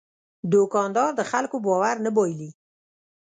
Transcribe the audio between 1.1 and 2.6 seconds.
د خلکو باور نه بایلي.